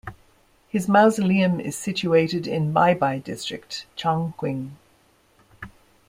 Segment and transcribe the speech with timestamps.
[0.67, 4.71] His mausoleum is situated in Beibei District, Chongqing.